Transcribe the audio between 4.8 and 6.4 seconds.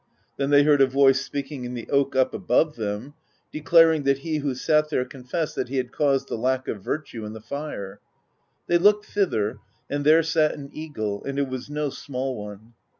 there confessed he had caused the